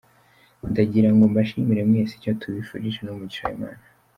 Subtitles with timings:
[0.69, 3.83] Ndagira ngo mbashimire mwese, icyo tubifurije ni umugisha w’Imana.